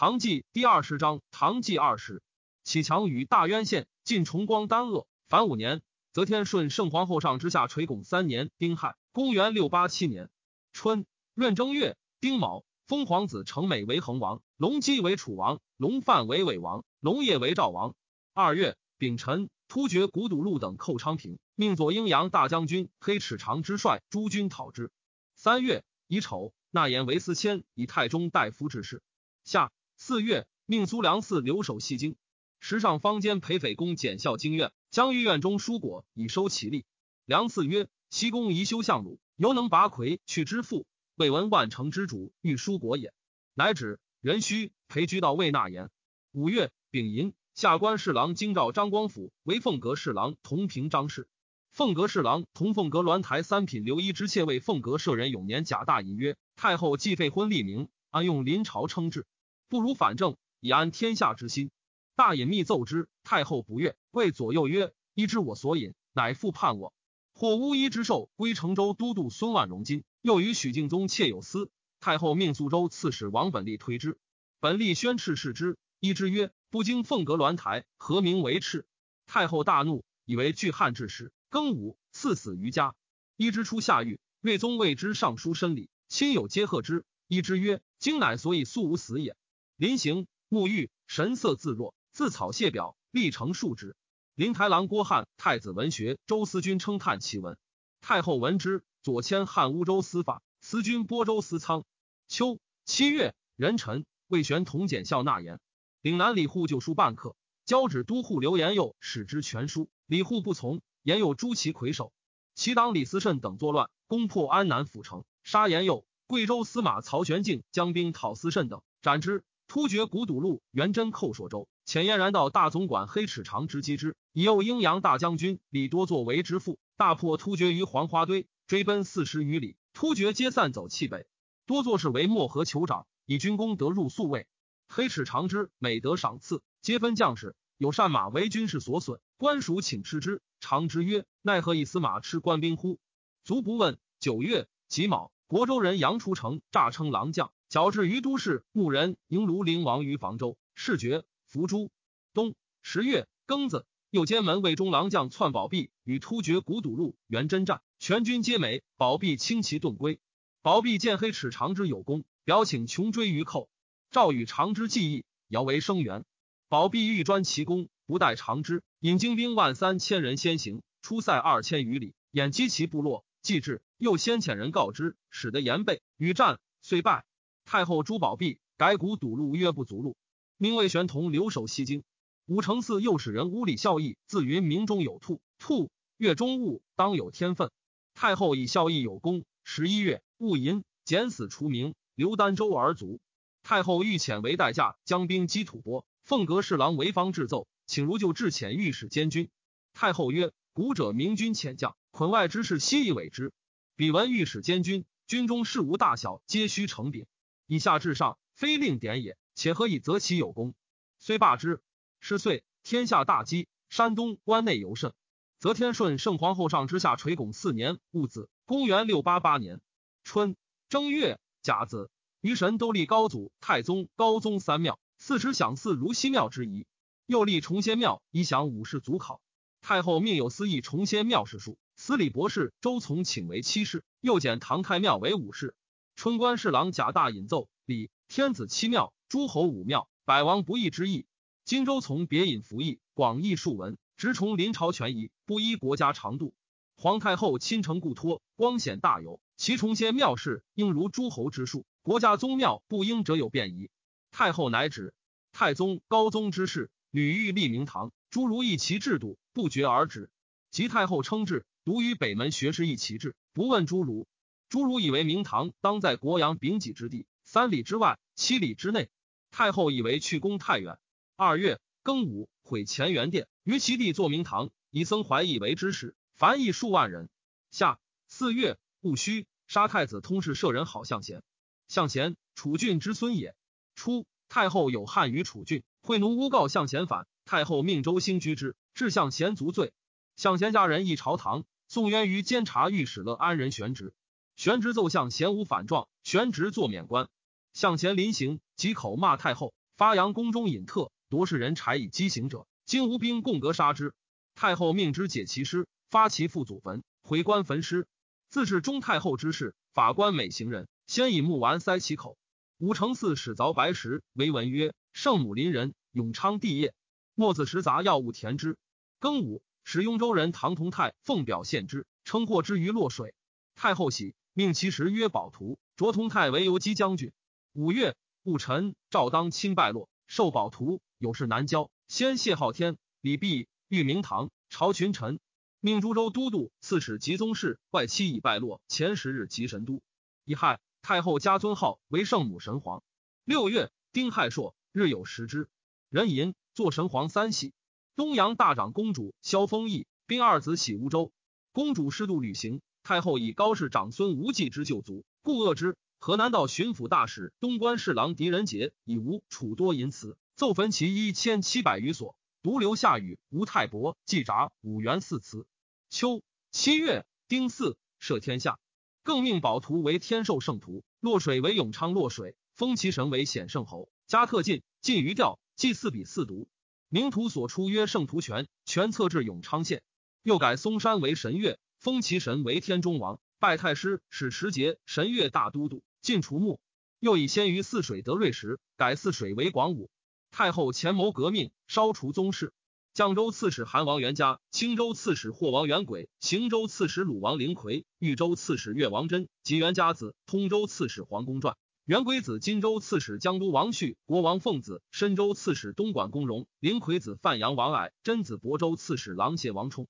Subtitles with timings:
[0.00, 2.22] 唐纪第二十章，唐纪二十，
[2.64, 10.30] 启强与大渊县晋崇光丹鄂，凡五年，则天顺圣皇后上之下垂拱三年，丁亥，公元六八七年
[10.72, 17.94] 春闰正月丁卯，封皇子成美为恒王，隆基为楚王，隆范为魏王，隆业为赵王。
[18.32, 24.90] 二月丙辰，突厥古堵路等寇昌平，命左阴阳大将军黑齿长之帅诸军讨之。
[25.34, 29.02] 三月乙丑，纳言为司谦，以太中大夫之事。
[29.44, 29.70] 下。
[30.02, 32.16] 四月，命苏良嗣留守西京。
[32.58, 36.86] 时上坊间裴匪公检校经院，将御院中蔬果以收其利。
[37.26, 43.12] 梁嗣曰：“西宫宜修相鲁，犹能拔魁去之父，未闻万城之主欲蔬果也。”
[43.52, 44.00] 乃止。
[44.22, 45.90] 人须裴居到未纳言。
[46.32, 51.28] 五月丙寅，下官侍郎京兆张光甫为凤阁侍郎，同平张氏。
[51.72, 59.26] 凤阁侍郎同凤阁鸾台三品刘一之妾为凤阁舍人永年贾大隐曰：“太后既废婚立名，安用临朝称制？”
[59.70, 61.70] 不如反正，以安天下之心。
[62.16, 66.92] 大隐密奏之，太后不悦，谓左右曰：“依之我所引，乃复叛我。”
[67.32, 71.70] 或巫医之寿归成州都督孙万荣金，又与许敬宗窃有私。
[72.00, 74.18] 太后命肃州刺史王本立推之，
[74.58, 75.78] 本立宣斥视之。
[76.00, 78.82] 依之曰：“不经凤阁鸾台，何名为敕？”
[79.28, 82.96] 太后大怒，以为拒汉之时，庚午赐死于家。
[83.36, 87.04] 依之出下狱，睿宗谓之上书申礼，亲友皆贺之。
[87.28, 89.36] 依之曰：“今乃所以素无死也。”
[89.80, 93.96] 临行沐浴，神色自若，自草谢表，立成数指。
[94.34, 97.56] 临台郎郭汉、太子文学周思君称叹其文。
[98.02, 101.86] 太后闻之，左迁汉乌州司法，司君播州司仓。
[102.28, 105.58] 秋七月壬辰，魏玄同检校纳言。
[106.02, 109.88] 岭南李护就书半刻，交旨都护刘延佑使之全书。
[110.04, 112.12] 李护不从，延佑诛其魁首。
[112.54, 116.04] 其党李思慎等作乱，攻破安南府城，杀延佑。
[116.26, 119.42] 贵州司马曹玄敬将兵讨思慎等，斩之。
[119.70, 131.28] 突厥古堵路元贞寇朔州，遣燕然道大总管黑齿长之击之，以右阴阳大将军李多作为之父，大破突厥于黄花堆，追奔四十余里，突厥皆散走弃北。
[131.66, 134.48] 多作是为漠河酋长，以军功得入宿卫。
[134.88, 140.42] 黑齿长之每得赏赐，皆分将士，有善马为军士所损，官属请吃之。
[140.58, 142.98] 长之曰：“奈何以司马吃官兵乎？”
[143.44, 144.00] 卒不问。
[144.18, 147.52] 九月己卯，国州人杨出城，诈称郎将。
[147.70, 151.92] 矫治于都市，牧人迎庐陵王于房州，视觉伏诛。
[152.34, 160.18] 冬十月庚子，右监门卫中郎将篡宝璧，与突厥古堵路元真战，全军皆没，宝璧轻骑遁归。
[160.62, 163.70] 宝璧见黑齿长之有功，表请穷追于寇。
[164.10, 166.24] 赵与长之计议，遥为声援。
[166.68, 173.24] 宝璧欲专其功，不待长之，引精兵万三千人先行，出塞二千余里，掩击其部落。
[173.42, 177.24] 既至，又先遣人告之，使得严备与战，遂败。
[177.72, 180.16] 太后朱宝璧改古堵路曰不足路，
[180.56, 182.02] 命魏玄同留守西京。
[182.46, 187.70] 武承嗣又使人屋里孝义，自云明中有兔，兔月中物，当有天分。
[188.12, 189.44] 太后以孝义有功。
[189.62, 193.20] 十一月戊寅，减死除名，刘丹州而卒。
[193.62, 196.04] 太后欲遣为代驾，将兵击吐蕃。
[196.24, 199.48] 凤阁侍郎韦方制奏，请如就致遣御史监军。
[199.92, 203.52] 太后曰：古者明君遣将，捆外之事，悉以委之。
[203.94, 207.26] 彼闻御史监军，军中事无大小，皆须呈禀。
[207.70, 209.38] 以下至上，非令典也。
[209.54, 210.74] 且何以择其有功？
[211.20, 211.80] 虽罢之，
[212.18, 215.12] 是岁天下大饥，山东关内尤甚。
[215.60, 219.80] 则天顺圣皇后上之下垂拱四年戊子，公元六八八年
[220.24, 220.56] 春
[220.88, 222.10] 正月甲子，
[222.40, 226.88] 于神都立高祖、太宗、高宗三庙，四时享祀如西庙之仪。
[227.24, 229.40] 又立崇仙庙，以享武士祖考。
[229.80, 235.76] 太后命有司议崇仙庙事数，司礼博士周从请为七事，又减唐太庙为武士。
[236.20, 241.24] 春官侍郎贾大引奏礼天子七庙，诸侯五庙，百王不义之意。
[241.64, 246.52] 荆州从别引服役，广义数文，直崇临朝权宜，不依国家长度。
[246.94, 249.40] 皇太后亲承故托，光显大有。
[249.56, 251.86] 其崇先庙事，应如诸侯之数。
[252.02, 253.88] 国家宗庙不应者有变仪。
[254.30, 255.14] 太后乃止。
[255.52, 260.28] 太宗、高宗之事，屡欲立明堂，诸如议其制度，不绝而止。
[260.70, 264.28] 及太后称制，独于北门学士议其制，不问诸儒。
[264.70, 269.10] 诸儒以为明堂当在国阳丙己之地，三里之外，七里之内。
[269.50, 271.00] 太后以为去宫太远。
[271.34, 277.28] 二月庚午，毁乾元殿，于其地作明堂，以僧怀义为之事，凡役数万人。
[277.72, 281.42] 下四月戊戌，杀太子通事舍人好向贤。
[281.88, 283.56] 向贤，楚郡之孙也。
[283.96, 289.92] 初，太后有汉于楚郡，惠奴诬告向贤反，太后命周兴居之，至向贤足罪。
[290.36, 294.14] 向贤家人诣朝堂，宋渊于监察御史乐安人玄职。
[294.60, 297.30] 玄直奏向贤无反状，玄直作免官。
[297.72, 304.12] 向贤临行，即口骂太后，发扬宫中隐特，夺士人柴以击行者，今无兵共格杀之。
[304.54, 308.06] 太后命之解其尸，发其父祖坟，毁棺焚尸。
[308.50, 312.36] 自是中太后之事，法官每行人，先以木丸塞其口。
[312.76, 316.92] 武承嗣始凿白石，为文曰：“圣母临人，永昌帝业。”
[317.34, 318.76] 墨子食杂药物填之。
[319.22, 323.34] 庚午，使雍州人唐同泰奉表献之，称获之于洛水。
[323.74, 327.32] 太后喜，命其时曰宝图，卓同泰为游击将军。
[327.72, 331.90] 五月，戊辰，赵当亲败落，受宝图，有事南郊。
[332.08, 335.38] 先谢昊天、李弼、玉明堂，朝群臣，
[335.78, 338.80] 命诸州都督、刺史及宗室外戚已败落。
[338.88, 340.02] 前十日及神都。
[340.44, 343.04] 乙亥，太后加尊号为圣母神皇。
[343.44, 345.68] 六月，丁亥朔，日有食之。
[346.08, 347.72] 壬寅，坐神皇三喜。
[348.16, 351.30] 东阳大长公主萧丰义，并二子喜乌州。
[351.70, 355.96] 公主适度旅行，太后以高氏长孙无忌之旧族，故恶之。
[356.18, 365.66] 河南道巡抚大使东关侍郎狄仁杰以吴楚多淫词，奏焚其一千七百余所，独留下雨吴太伯季札五元四祠。
[366.10, 368.78] 秋七月丁巳，赦天下，
[369.22, 376.66] 更命宝图为天寿圣徒，洛水为永昌洛水，封其神为显圣侯，加特进进于调，祭祀比四渎。
[377.08, 380.02] 名图所出曰圣图全，全册至永昌县。
[380.42, 386.80] 又改嵩山为神岳，封其神为天中王，拜太师，使持节神岳大都督，晋除墓。
[387.18, 390.10] 又以先于泗水得瑞石，改泗水为广武。
[390.50, 392.72] 太后前谋革命，烧除宗室。
[393.14, 401.76] 绛州刺史韩王元嘉，青州刺史霍王元轨，行州刺史鲁王林奎，豫州刺史越王真及元嘉子，通州刺史黄公传。
[402.06, 410.08] 元龟子荆州刺史江都王旭，国王奉子深州刺史东莞公荣，林魁子范阳王矮，真子亳州刺史郎邪王冲，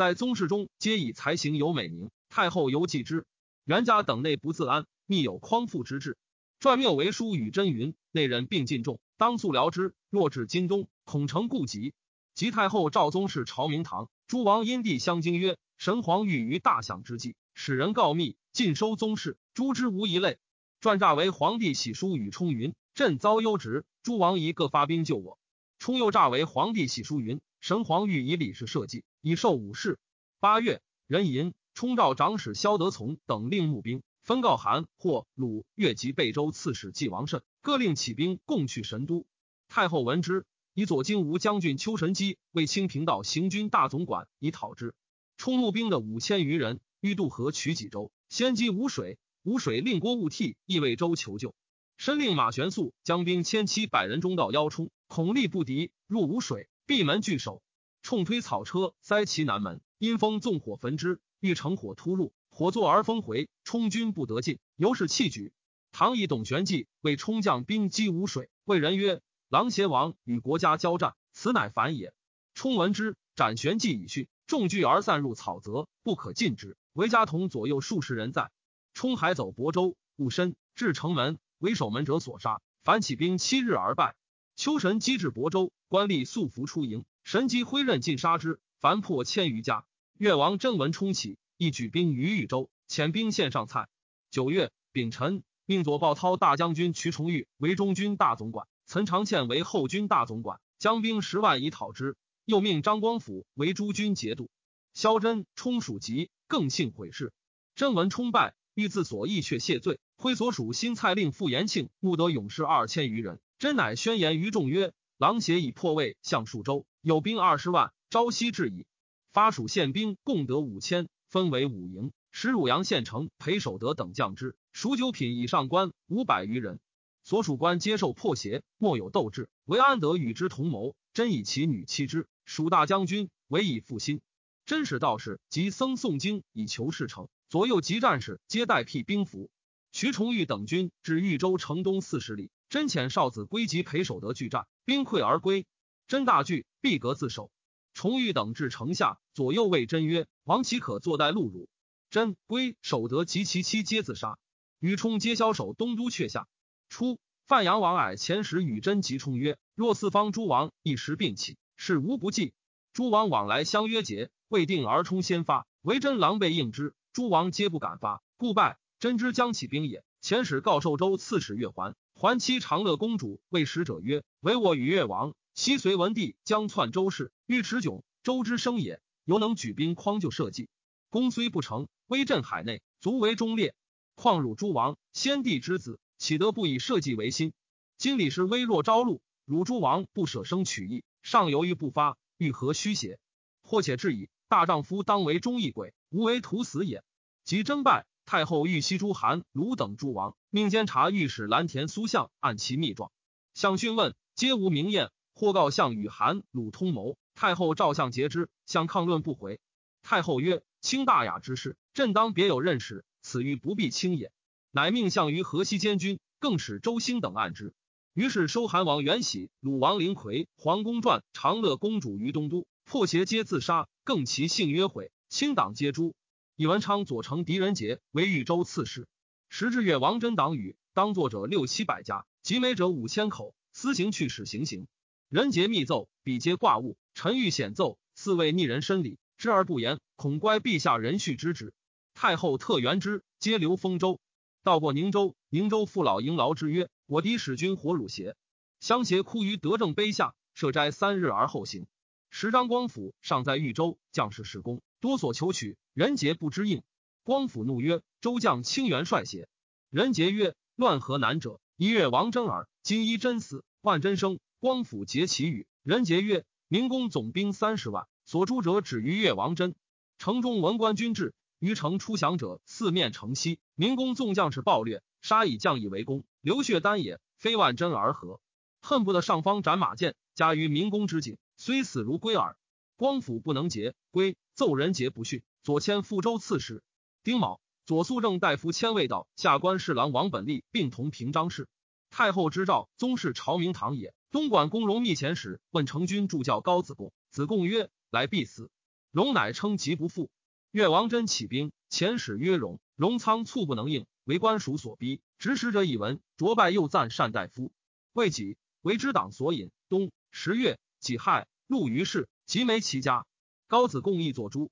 [0.00, 2.10] 在宗室中皆以才行有美名。
[2.30, 3.26] 太后尤记之。
[3.66, 6.16] 袁家等内不自安，密有匡复之志。
[6.58, 9.92] 撰谬为书与真云，内人并尽众，当速疗之。
[10.08, 11.92] 若至今冬，恐成故疾。
[12.34, 20.38] 及太后赵宗室朝明堂，诸王因地相惊曰：“神皇欲于大享之际，使人告密，尽收宗室，诛之无一类。”
[20.80, 25.38] 传诈为皇帝喜书与冲云：“朕遭忧职，诸王宜各发兵救我。”
[25.78, 29.98] 冲又诈为皇帝喜书云：“神皇欲以礼事社稷，以授武士。”
[30.40, 39.26] 八月，壬寅，冲召长史萧德从等令募兵，分告韩、或鲁、越及贝州刺史纪王慎，各令起兵共去神都。
[39.68, 44.94] 太后闻之，以左金吾将军邱神机为清平道行军大总管，以讨之。
[45.36, 49.18] 冲募兵的五千余人，欲渡河取济州，先击无水。
[49.42, 51.54] 吴水令郭务替亦为州求救，
[51.96, 57.62] 申令马玄素将兵千七百人中道邀冲，恐力不敌，入吴水，闭门拒守。
[58.02, 65.52] 冲推草车塞其南门，因风纵火焚之，欲乘火突入，火作而风回，冲军不得进，由是弃举。
[65.92, 72.14] 唐以董玄纪为冲将兵击吴水，谓人曰：“狼邪王与国家交战，此乃反也。”
[72.54, 76.76] 冲闻之，斩玄纪以训，众聚而散入草泽，不可进之。
[76.92, 78.50] 韦家同左右数十人在。
[78.94, 82.60] 冲海走亳州，误身至城门，为守门者所杀。
[82.82, 84.16] 凡起兵七日而败。
[84.56, 89.84] 秋神击至亳州，官吏素服出营，神机挥刃尽杀之，凡破千余家。
[90.18, 93.88] 越王真文冲起，一举兵于豫州，遣兵献上蔡。
[94.32, 102.16] 九月丙辰，命左鲍涛大将军瞿崇玉为中军大总管，岑长倩为后军大总管，将兵十万以讨之。
[102.46, 104.50] 又命张光辅为诸军节度。
[104.92, 107.32] 萧真冲属急，更幸毁事。
[107.76, 108.56] 真文冲败。
[108.74, 118.86] 欲自所议却谢罪，挥所属新蔡令傅延庆募得勇士二千余人，真乃宣言于众曰：“狼邪已破魏，向数州有兵二十万，朝夕至矣。”
[119.34, 124.56] 发属县兵共得五千，分为五营，使汝阳县城裴守德等将之。
[124.72, 126.80] 属九品以上官五百余人，
[127.22, 129.50] 所属官接受破邪，莫有斗志。
[129.66, 132.26] 唯安德与之同谋，真以其女妻之。
[132.46, 134.22] 蜀大将军，唯以复心。
[134.64, 137.28] 真使道士及僧诵经以求事成。
[137.50, 139.50] 左右及战士皆代辟兵符。
[139.92, 145.66] 徐崇玉等军至豫州城东四十里，真遣少子归及裴守德拒战，兵溃而归。
[146.08, 147.50] 真大惧，闭阁自守。
[147.94, 151.68] 崇玉等至城下，左右谓真曰：“王岂可坐待戮辱？”
[152.10, 154.38] 真归守得及其妻皆自杀。
[154.78, 156.48] 与冲皆枭首东都阙下。
[156.88, 162.52] 初，范阳王矮前时与真及冲曰：“若四方诸王一时并起，事无不济。”
[162.92, 166.94] 诸王往来相约结，未定而冲先发，为真狼狈应之。
[167.12, 168.78] 诸王皆不敢发，故败。
[168.98, 170.04] 真之将起兵也。
[170.22, 178.02] 遣使告寿州刺史岳环，还妻长乐公主谓使者曰：“唯我与越王西隋文帝将篡周氏，欲持迥。
[178.22, 180.68] 周之生也，犹能举兵匡救社稷。
[181.08, 183.74] 功虽不成，威震海内，足为忠烈。
[184.16, 187.54] 况汝诸王，先帝之子，岂得不以社稷为心？
[187.96, 193.18] 今李氏微弱朝露，汝诸王不舍生取义，尚犹豫不发，欲何虚邪？
[193.62, 194.28] 或且至矣。
[194.46, 197.02] 大丈夫当为忠义鬼，无为徒死也。
[197.44, 203.10] 即征败，太后欲西诸韩、鲁等诸王，命监察御史蓝田苏相按其密状。
[203.54, 205.10] 相讯问，皆无明验。
[205.34, 209.58] 或告相与韩、鲁通谋，太后召相节之，相抗论不回。
[210.04, 214.30] 太后曰：“卿大雅之事，朕当别有认识，此欲不必轻也。”
[214.70, 217.74] 乃命相于河西监军，更使周兴等按之。
[218.14, 222.64] 于是收韩王元喜、鲁王林魁、皇宫传长乐公主于东都。
[222.84, 226.14] 破邪皆自杀，更其性约毁，清党皆诛。
[226.60, 229.08] 以文昌左丞狄仁杰为豫州刺史。
[229.48, 233.54] 时至月王真党羽，当作者六七百家，集美者五千口。
[233.72, 234.86] 私行去使行刑。
[235.30, 236.98] 仁杰密奏，比皆挂物。
[237.14, 241.72] 臣欲显奏，四位逆人申礼，知而不言，恐乖陛下人恤之旨。
[242.12, 244.20] 太后特援之，皆留丰州。
[244.62, 248.36] 到过宁州，宁州父老迎劳之曰：“我敌使君火辱邪？”
[248.80, 251.86] 相携哭于德政碑下，设斋三日而后行。
[252.28, 256.82] 时张光甫尚在豫州，将士事功多所求取，人杰不知应。
[257.24, 259.50] 光甫怒曰：“周将清元帅邪？”
[259.92, 261.60] 人杰曰：“乱何难者？
[261.76, 262.66] 一月王真耳。
[262.82, 265.66] 今一真死，万真生。”光甫结其语。
[265.82, 269.74] 人杰曰：“明公总兵三十万，所诛者止于越王真。
[270.16, 273.58] 城中文官军至，于城出降者四面城西。
[273.74, 278.40] 明公纵将士暴掠，杀以将以为功，流血丹也，非万真而何？
[278.80, 282.56] 恨不得上方斩马剑，加于明公之颈。”虽死如归耳。
[282.96, 285.42] 光甫不能节归，奏人杰不逊。
[285.70, 286.82] 左迁富州刺史。
[287.22, 291.68] 丁卯，左肃正大夫迁魏道下官侍郎王本立并同平章事。
[292.10, 294.12] 太后之诏，宗室朝明堂也。
[294.32, 298.68] 东莞公荣密遣使问成君助教高子贡，子贡曰：“来必死。”
[299.12, 300.28] 荣乃称疾不复。
[300.72, 305.20] 越王真起兵，遣使曰：“荣。”荣仓促不能应，为官属所逼。
[305.38, 307.70] 执使者以闻，卓拜又赞善大夫。
[308.12, 309.70] 未己为之党所引。
[309.88, 310.80] 冬十月。
[310.98, 313.24] 己亥，入于氏，即没其家。
[313.68, 314.68] 高子贡亦作诸。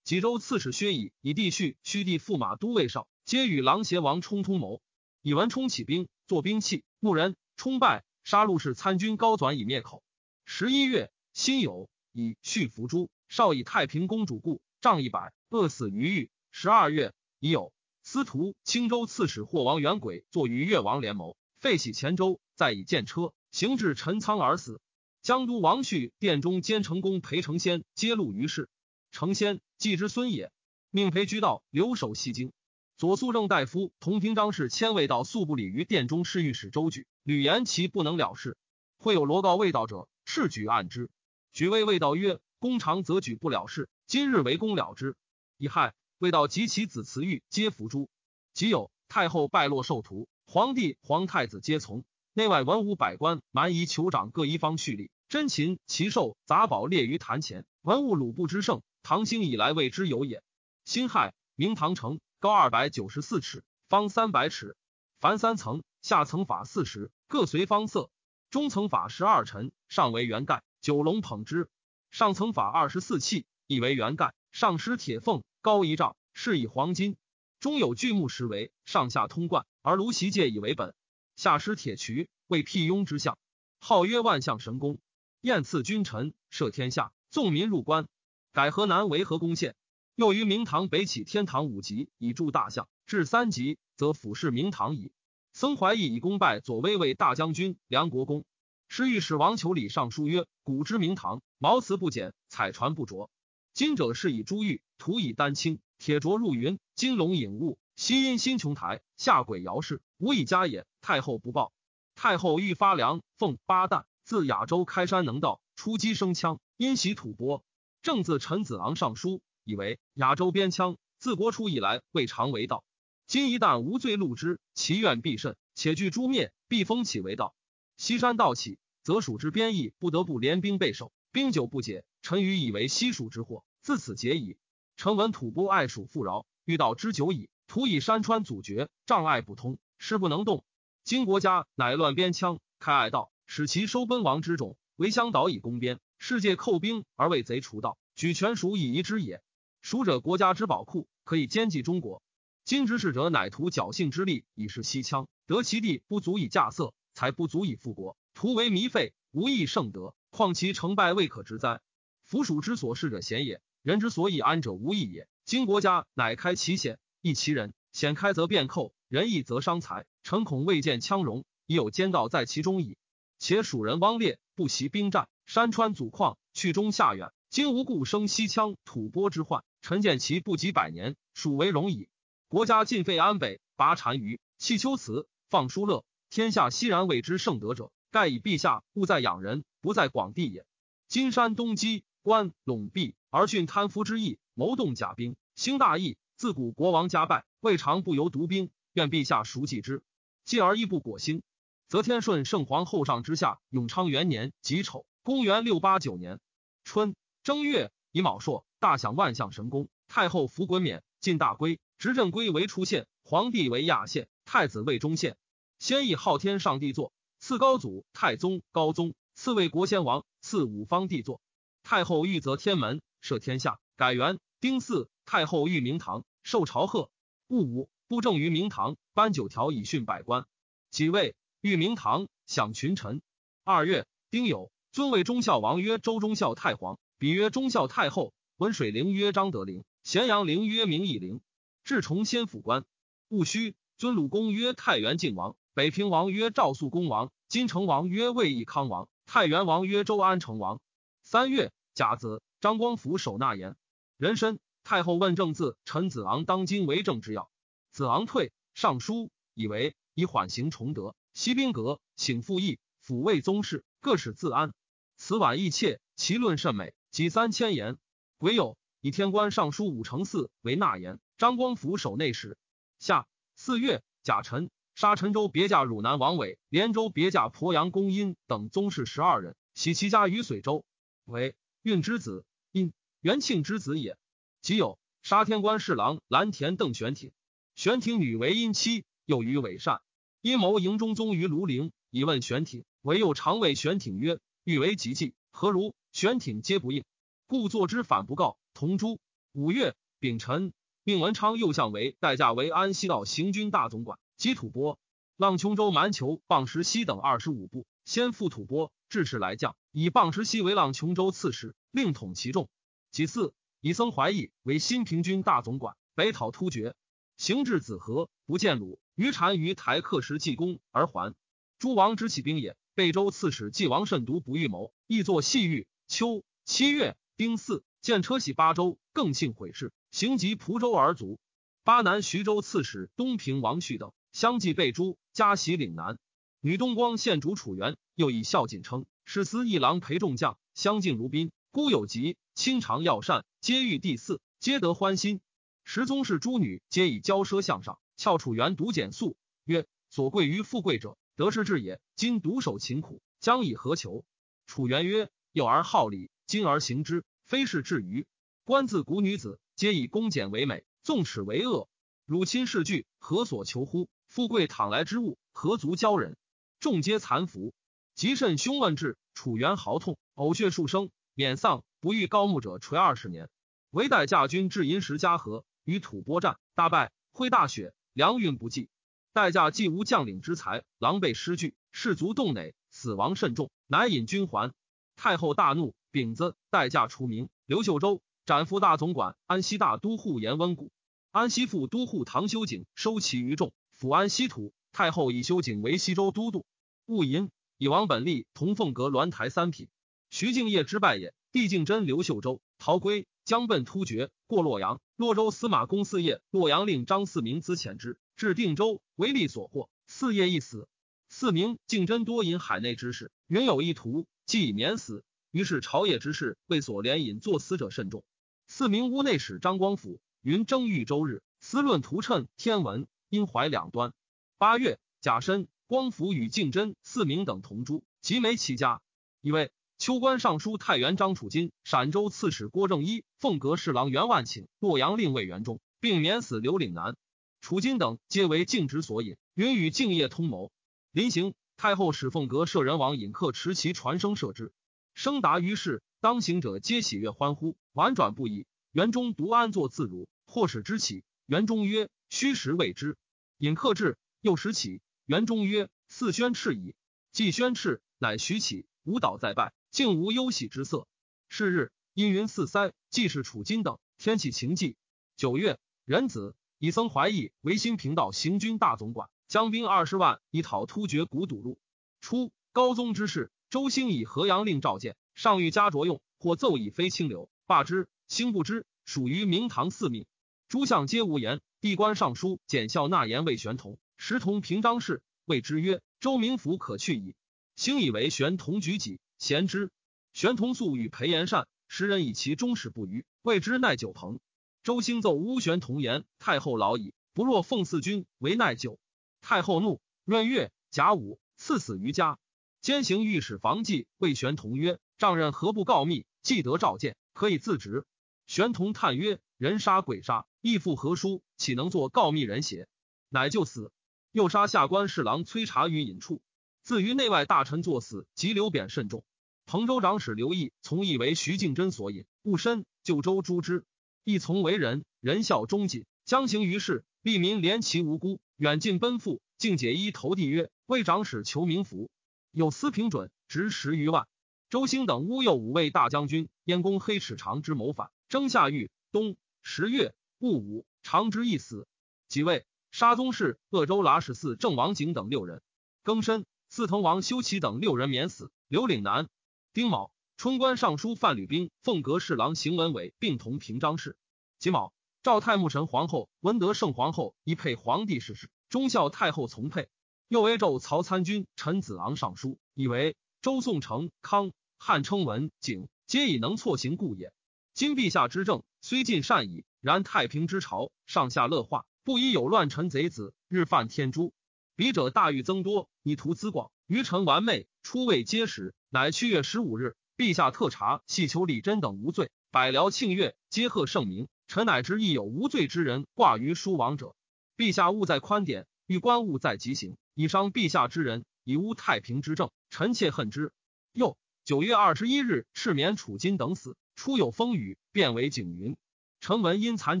[0.10, 4.82] 济州刺史薛乙以弟婿虚弟驸马都尉少，皆与狼邪王冲通谋。
[5.22, 6.82] 以文冲起兵，作兵器。
[6.98, 10.02] 牧人冲败，杀戮士参军高转以灭口。
[10.44, 13.08] 十一月，辛酉，以续伏诛。
[13.28, 16.30] 少以太平公主故，杖一百，饿死于狱。
[16.50, 24.80] 十二月，已有司徒青州刺史霍王元轨坐于越王联谋，废洗前州，再以剑车行至陈仓而死。
[25.22, 28.68] 江都王旭殿中兼成功裴成先揭露于世，
[29.10, 30.50] 成先季之孙也，
[30.90, 32.52] 命裴居道留守西京。
[32.96, 38.56] 左肃正大夫同平章事迁魏道素不礼于殿中侍御史周举，屡言其不能了事。
[38.98, 41.10] 会有罗告魏道者，斥举案之。
[41.52, 45.16] 举谓魏道曰：“公长则举不了事，今日为公了之。”
[45.56, 48.10] 乙亥，魏道及其子慈玉皆伏诛。
[48.52, 52.04] 即有太后败落受徒，皇帝皇太子皆从。
[52.32, 60.42] 内外文武百官蛮夷酋长各一方蓄力，珍禽奇兽杂宝列于坛前，文物鲁布之盛，唐兴以来未之有也。
[60.84, 64.76] 辛亥，明堂城高二百九十四尺，方三百尺，
[65.18, 68.10] 凡三层，下层法四十，各随方色。
[68.50, 71.68] 中层法十二陈，上为圆盖，九龙捧之；
[72.10, 77.16] 上层法二十四器，亦为圆盖，上施铁凤，高一丈，饰以黄金。
[77.60, 80.94] 中有巨木石为上下通贯，而卢席界以为本。
[81.36, 83.38] 下施铁渠，为辟雍之相，
[83.78, 84.98] 号曰万象神功。
[85.42, 88.08] 宴赐君臣，赦天下，纵民入关。
[88.52, 89.76] 改河南为河宫县。
[90.16, 92.88] 又于明堂北起天堂五级，以助大象。
[93.06, 95.12] 至三级，则俯视明堂矣。
[95.52, 98.44] 僧怀义以功拜左威卫大将军、梁国公。
[98.88, 103.30] 侍御史王求礼上书曰：古之明堂，毛瓷不减，彩船不着。
[103.72, 107.78] 今者是以珠玉，涂以丹青，铁琢入云，金龙引雾。
[107.94, 110.86] 西因新琼台，下鬼尧氏，无以加也。
[111.00, 111.72] 太后不报。
[112.16, 117.62] 太后欲发粮，奉八旦，自亚州开山能道，出击生羌，因袭吐蕃。
[118.02, 122.82] 正自陈子昂上书，以为亚州边羌自国初以来未尝为道。
[123.26, 125.56] 今一旦无罪戮之，其愿必甚。
[125.74, 127.54] 且据诛灭，必封起为道。
[127.96, 134.56] 西山道起，则蜀之边邑不得不联兵备守，兵久不解，臣愚以为西蜀之祸，自此结矣。
[134.96, 137.50] 臣闻吐蕃爱蜀富饶，欲道之久矣。
[137.66, 140.64] 土以山川阻绝，障碍不通，势不能动。
[141.04, 146.00] 今国家乃乱边羌，开隘道，使其收奔亡之众，为乡岛以攻边。
[146.22, 149.42] 世界寇兵而为贼除道，举全蜀以夷之也。
[149.80, 152.22] 蜀者国家之宝库，可以兼济中国。
[152.66, 155.28] 今之事者，乃图侥幸之力，以示西羌。
[155.46, 160.14] 得其地不足以架色，才不足以复国，徒为糜费，无益圣德。
[160.28, 161.80] 况其成败未可知哉？
[162.22, 165.26] 夫蜀之所事者贤也，人之所以安者无益也。
[165.46, 166.98] 今国家乃开其险。
[167.22, 170.04] 益其人，险开则变寇，仁义则伤财。
[170.22, 172.98] 臣恐未见羌戎，已有奸盗在其中矣。
[173.38, 179.64] 且蜀人汪烈不习兵战，山川阻旷，去中下远，今无故生西羌吐蕃之患。
[179.82, 182.08] 臣见其不及百年，蜀为荣矣。
[182.46, 190.64] 国家尽废安北，拔单于，弃丘辞，放疏乐，天下熙然谓之圣德者，盖以陛下勿在养人，不在广地也。
[191.08, 196.16] 金山东击关陇壁，而训贪夫之意，谋动甲兵，兴大义。
[196.36, 198.70] 自古国王家败，未尝不由独兵。
[198.92, 200.04] 愿陛下熟记之。
[200.44, 201.42] 继而亦不果兴。
[201.88, 206.40] 则天顺圣皇后上之下，永昌元年己丑，公元六八九年
[206.82, 209.88] 春正月乙卯朔，大享万象神功。
[210.08, 215.36] 太后福衮冕，进大归，执政归为出县，皇帝为亚县，太子为中县。
[215.78, 219.14] 先以昊天上帝座，赐高祖、太宗、高宗。
[219.34, 221.40] 赐为国先王，赐五方帝座。
[221.82, 225.08] 太后御则天门，赦天下，改元丁巳。
[225.26, 227.10] 太后御明堂，受朝贺。
[227.46, 230.46] 戊午，布政于明堂，颁九条以训百官。
[230.90, 233.22] 己未，御明堂，享群臣。
[233.64, 238.34] 二月，丁酉，尊为忠孝王曰周忠孝太皇，比曰忠孝太后。
[238.56, 241.40] 文水陵曰张德陵，咸阳陵曰明义陵。
[241.84, 242.84] 至崇先府官。
[243.28, 249.08] 戊戌，尊鲁公曰太原靖王，北平王曰赵肃公王，金城王曰魏义康王。
[249.26, 250.80] 太原王曰周安成王。
[251.22, 253.76] 三月甲子，张光福守纳言。
[254.16, 257.48] 人参，太后问政字陈子昂当今为政之要。
[257.92, 264.74] 子昂退，上书以为以缓刑崇德，西宾阁，请复议，抚慰宗室，各使自安。
[265.22, 267.98] 此婉意切，其论甚美，几三千言。
[268.38, 271.20] 癸酉，以天官尚书武承嗣为纳言。
[271.36, 272.56] 张光福守内史。
[272.98, 274.70] 夏四月甲辰。
[274.94, 280.86] 杀陈州别驾汝南王伟、连州别驾鄱阳公殷等宗室十二人，徙其家于随州，
[281.26, 284.16] 为运之子，殷元庆之子也。
[284.62, 287.30] 即有杀天官侍郎蓝田邓玄挺，
[287.74, 290.00] 玄挺女为殷妻，又与伪善，
[290.40, 297.04] 阴谋营中宗于庐陵，以问玄挺，唯有常谓玄挺曰：“欲为吉计，何如？”玄挺皆不应，
[297.46, 298.58] 故作之反不告。
[298.74, 299.20] 同诛。
[299.52, 304.18] 五月丙辰，命文昌右相为代驾为安西道行军大总管。
[304.36, 304.96] 击吐蕃，
[305.36, 312.68] 浪琼州蛮酋蚌石西等二十五部，先赴吐蕃，致使来将，以蚌石西为浪琼州刺史，另统其众。
[313.10, 316.94] 其次，以僧怀义为新平军大总管，北讨突厥，
[317.36, 321.34] 行至子河，不见鲁，于单于台刻石济功而还。
[321.78, 322.76] 诸王之起兵也。
[323.00, 325.86] 贝州刺史纪王慎独不预谋，亦作细狱。
[326.06, 331.40] 秋七月丁巳，见车喜八州，更幸毁事，行及蒲州而卒。
[331.82, 334.12] 巴南徐州刺史东平王旭等。
[334.32, 336.18] 相继被诛，加袭岭南。
[336.60, 341.52] 女东光县主楚元，又以孝谨称，使司一郎陪众将，相敬如宾。
[341.70, 345.40] 孤有疾，亲长药膳，皆遇第四，皆得欢心。
[345.84, 347.98] 十宗室诸女，皆以骄奢向上。
[348.18, 352.00] 翘楚元独简素，曰：“所贵于富贵者，得之至也。
[352.16, 354.24] 今独守勤苦，将以何求？”
[354.66, 358.26] 楚元曰：“幼而好礼，今而行之，非是至于。
[358.64, 361.88] 观自古女子，皆以恭俭为美，纵耻为恶。
[362.26, 366.36] 汝亲事惧，何所求乎？”富贵倘来之物，何足骄人？
[366.78, 367.72] 众皆残服。
[368.14, 371.82] 极甚凶问至，楚元嚎痛，呕血数声，免丧。
[371.98, 373.48] 不遇高木者垂二十年。
[373.90, 378.88] 唯待驾军至银石嘉禾，与吐蕃战，大败，挥大雪，粮运不济。
[379.32, 384.72] 代驾既无将领之才，狼狈失据，士卒动馁，死亡甚重，乃引军还。
[385.14, 387.48] 太后大怒，丙子，代驾除名。
[387.64, 390.90] 刘秀周斩副大总管安西大都护严温谷，
[391.30, 393.72] 安西副都护唐修景收其于众。
[393.96, 396.66] 抚安西土，太后以修景为西州都督。
[397.06, 399.88] 戊寅，以王本立同凤阁鸾台三品。
[400.30, 401.34] 徐敬业之败也。
[401.52, 405.00] 帝敬真刘秀周逃归，将奔突厥，过洛阳。
[405.16, 409.90] 洛州司马公四业，洛阳令张四明资遣之，至定州，为利所获。
[410.06, 410.88] 四夜一死。
[411.28, 415.22] 四名敬真多引海内之事，云有一图，既以免死。
[415.50, 418.24] 于是朝野之事，为所怜引作死者甚众。
[418.66, 423.06] 四名屋内史张光甫云征豫周日，思论图谶天文。
[423.28, 424.14] 因怀两端。
[424.56, 429.02] 八月，甲申，光福与敬真、四名等同诛，及没其家。
[429.42, 437.16] 一位秋官尚书太原张楚金、陕州刺史郭正一、凤阁侍郎袁万顷、洛阳令尉袁忠，并免死刘岭南。
[437.60, 440.72] 楚金等皆为敬直所引，允与敬业通谋。
[441.12, 444.72] 临行，太后使凤阁舍人王尹克持其传声射之，
[445.14, 448.66] 声达于世，当行者皆喜悦欢呼，婉转不已。
[448.92, 451.22] 园中独安坐自如，或使之起。
[451.46, 453.16] 园中曰：“虚实未知。”
[453.58, 455.00] 尹克至，又时起。
[455.26, 456.94] 园中曰：“四宣斥矣。”
[457.30, 461.06] 既宣斥，乃徐起，舞蹈再拜，竟无忧喜之色。
[461.48, 464.96] 是日，阴云四塞，既是楚金等，天气晴霁。
[465.36, 471.78] 九月，壬子，以僧怀义为新平道行军大总管，将兵二十万以讨突厥古堵路。
[472.22, 478.08] 初，高宗之事，周兴以河阳令召见，上谕加着用，或奏以非清流，罢之。
[478.28, 480.24] 兴不知，属于明堂四命。
[480.70, 481.60] 诸相皆无言。
[481.82, 487.34] 帝官尚书检校纳言魏玄同，时同平章事，谓之曰：“周明府可去矣。”
[487.76, 489.90] 兴以为玄同举己，贤之。
[490.32, 494.40] 玄同素与裴延善，时人以其忠始不渝，谓之耐久朋。
[494.82, 498.98] 周兴奏乌玄同言：“太后老矣，不若奉四君为耐久。”
[499.42, 502.38] 太后怒，闰月甲午赐死于家。
[502.80, 506.24] 兼行御史房继魏玄同曰：“丈人何不告密？
[506.42, 508.06] 既得召见，可以自职。”
[508.48, 511.42] 玄同叹曰：“人杀鬼杀，义父何书？
[511.58, 512.88] 岂能作告密人邪？”
[513.28, 513.92] 乃就死。
[514.32, 516.40] 又杀下官侍郎崔察于隐处。
[516.82, 519.24] 自于内外大臣作死，及流贬甚重。
[519.66, 523.84] 彭州长史刘毅从以为徐敬真所引，误身就州诛之。
[524.24, 529.40] 亦从为人，仁孝忠谨，将行于世，利民怜其无辜，远近奔赴。
[529.58, 532.10] 敬解衣投地曰：“为长史求名符，
[532.50, 534.26] 有司平准，值十余万。”
[534.70, 538.10] 周兴等乌诱五位大将军，燕公黑齿长之谋反。
[538.28, 541.86] 征夏狱，冬十月戊午，长之一死。
[542.28, 545.60] 几位沙宗室、鄂州剌史寺郑王景等六人。
[546.04, 548.50] 庚申，四滕王修齐等六人免死。
[548.68, 549.28] 刘岭南，
[549.72, 554.16] 丁卯，春官尚书范吕兵、凤阁侍郎邢文伟并同平章事。
[554.58, 559.90] 己卯，赵太穆神皇后文德圣皇后一配皇帝逝世，忠孝太后从配。
[560.28, 567.34] 又为周曹参军陈子昂上书，以为周宋成康汉称文景，皆以能错行故也。
[567.74, 574.32] 今陛下之政虽尽善矣，然太平之朝上下乐化，不宜有乱臣贼子，日犯天诛。
[574.74, 578.74] 笔者大欲增多，以图资广，于臣完昧，初未揭实。
[578.88, 584.28] 乃七月十五日，陛下特查，细求李真等无罪，百僚庆乐，皆贺圣明。
[584.48, 587.16] 臣乃知亦有无罪之人挂于书王者。
[587.56, 593.50] 陛下勿在宽典，欲官务在极刑，以伤陛下之人，以污太平之政，臣妾恨之。
[593.94, 596.76] 又九月二十一日，赤免楚金等死。
[596.96, 598.76] 初有风雨，变为景云。
[599.22, 600.00] 臣闻因残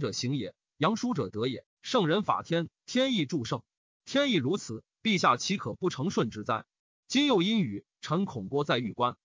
[0.00, 1.64] 者行也，扬书者得也。
[1.80, 3.62] 圣人法天，天意助圣。
[4.04, 6.66] 天意如此，陛下岂可不承顺之哉？
[7.08, 9.16] 今又阴雨，臣恐郭在玉关。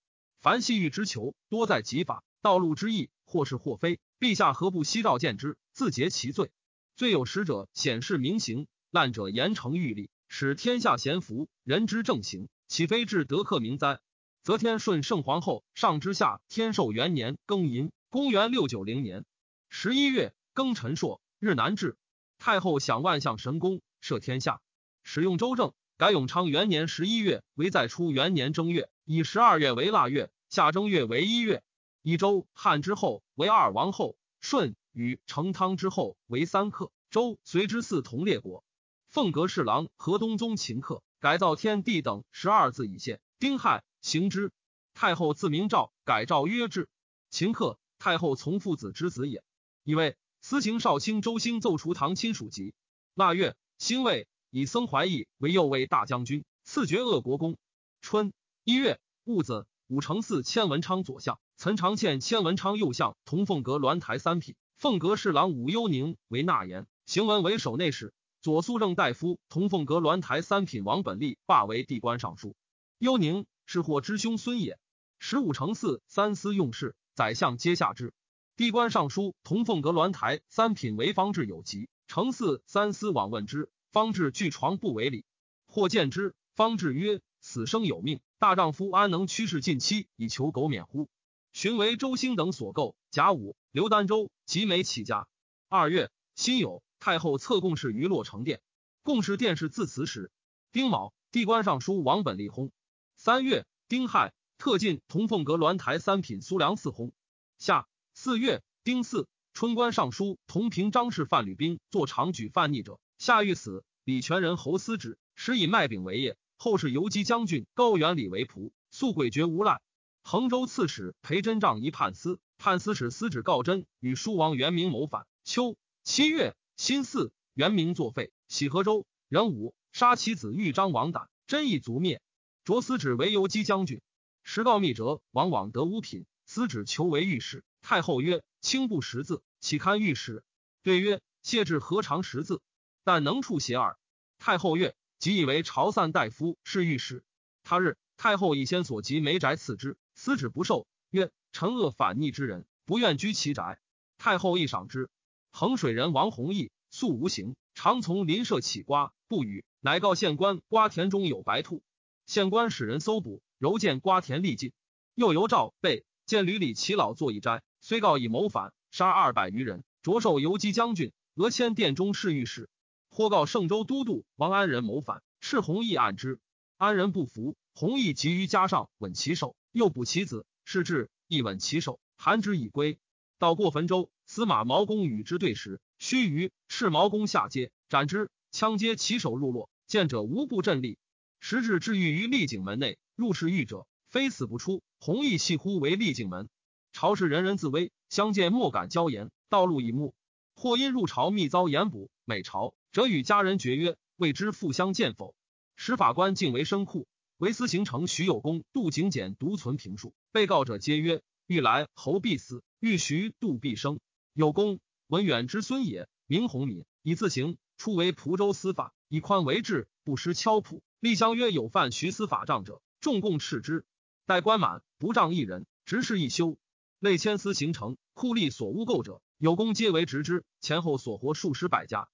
[0.46, 2.22] 凡细欲之求，多在己法。
[2.40, 3.98] 道路之意，或是或非。
[4.20, 6.52] 陛下何不悉召见之，自结其罪？
[6.94, 13.98] 罪有实者，显示明刑；滥者严惩狱吏，使天下咸服，人之正行，岂非至德克明哉？
[14.44, 19.24] 则天顺圣皇后上之下天寿元年庚寅，公元六九零年
[19.68, 21.96] 十一月庚辰朔，日南至。
[22.38, 24.60] 太后享万象神功，赦天下。
[25.02, 31.62] 使用周正，改永昌元年十一月为再出元年正月，以十二月为腊月，夏正月为一月。
[32.02, 38.64] 以周汉之后为二王后，舜与成汤之后为三克，周随之四同列国。
[39.08, 43.20] 凤阁侍郎河东宗秦克改造天地等十二字以县。
[43.38, 43.82] 丁亥。
[44.02, 44.52] 行之，
[44.94, 46.88] 太后自明诏，改诏曰制。
[47.28, 49.42] 秦克，太后从父子之子也。
[49.82, 52.72] 以为司行少卿周兴奏除唐亲属籍。
[53.14, 57.58] 腊月，辛未，以僧怀义为右卫大将军，赐爵鄂国公。
[58.00, 58.32] 春
[58.62, 64.54] 一月戊子，武承嗣千文昌左相，岑长倩千文昌右相，同凤阁鸾台三品。
[64.76, 68.12] 凤阁侍郎武幽宁为纳言，行文为守内史。
[68.42, 72.54] 左肃正大夫同凤阁鸾台三品王本立罢为地官尚书。
[72.98, 73.46] 幽宁。
[73.68, 74.78] 是或之兄孙也。
[75.18, 78.14] 十五乘四三司用事，宰相皆下之。
[78.56, 85.24] 地官尚书同凤阁鸾台三品为方志有疾，乘四三司往问之，方志据床不为礼。
[85.66, 91.08] 或见之，方志曰：“死生有命，大丈夫安能驱使近妻以求苟免乎？”
[91.54, 92.96] 寻为周兴等所构。
[93.12, 95.28] 甲午，刘丹州集美起家。
[95.68, 98.60] 二月，辛酉，太后册贡事于洛成殿。
[99.04, 100.32] 贡事殿试自此始。
[100.72, 102.72] 丁卯，地官尚书王本立薨。
[103.14, 107.12] 三月，丁亥，特进同凤阁鸾台三品苏良嗣薨。
[107.58, 116.36] 夏四月，丁巳，春官尚书同平章事范吕兵作长举犯逆者，夏欲死，李全仁侯司之，时以麦饼为业。
[116.56, 119.80] 后世游击将军高元礼为仆，素诡谲无赖。
[120.22, 125.26] 衡州刺史裴真仗一判司，判司使司旨告真与书王元明谋反。
[125.44, 129.06] 秋七月，辛巳，元明作废，喜河州。
[129.28, 132.20] 壬午，杀其子豫章王胆，真亦族灭。
[132.64, 134.00] 着司旨为游击将军，
[134.42, 136.26] 时告密折，往往得五品。
[136.46, 137.64] 司旨求为御史。
[137.82, 140.42] 太后曰：“卿不识字，岂堪御史？”
[140.82, 142.60] 对曰：“谢至何尝识字？
[143.04, 143.96] 但能处邪耳。”
[144.38, 147.24] 太后曰：“即以为朝散大夫是御史。”
[147.64, 153.78] 他日，太后以先所及梅宅赐之，司旨不受，曰：“臣恶反逆之人，不愿居其宅。”
[154.18, 155.10] 太后亦赏之。
[155.50, 161.82] 衡水人王弘毅素无形，常从邻舍乞瓜，不语，乃告县官：瓜田中有白兔。
[162.26, 164.72] 县官使人搜捕，柔见瓜田历尽。
[165.14, 172.68] 又由赵备见吕里齐老坐一斋，虽告以谋反，杀二百余人，着授游击将军，俄迁殿中侍御史。
[173.16, 176.38] 或告盛州都督王安仁谋反，赤弘毅案之。
[176.76, 182.98] 安仁不服，弘毅急于加上稳其首，又补其子，是至亦稳其首，含之以归。
[183.38, 190.98] 到过汾州，司马毛公与之对时，须臾赤毛公下阶斩之，枪接其首入落，见者无不震栗。
[191.40, 194.82] 时至至狱于丽景门内，入室狱者非死不出。
[195.00, 196.50] 弘毅系乎为丽景门。
[196.92, 199.30] 朝士人人自危，相见莫敢交言。
[199.48, 200.12] 道路已暮，
[200.54, 205.34] 或因入朝密遭严捕，每朝则与家人绝约，未知复相见否。
[205.76, 207.06] 使法官敬为生库，
[207.36, 210.14] 为司行成徐有功、杜景简独存评述。
[210.32, 214.00] 被告者皆曰：欲来侯必死，欲徐杜必生。
[214.32, 217.58] 有功，文远之孙也，名弘敏，以自行。
[217.76, 220.82] 初为蒲州司法，以宽为治，不失敲谱。
[220.98, 223.84] 立相曰有犯徐司法杖者，众共斥之。
[224.24, 226.56] 待官满，不杖一人，执事一休。
[226.98, 230.46] 类迁司行丞，库吏所污垢者，有功皆为执之。
[230.62, 232.08] 前后所活数十百家。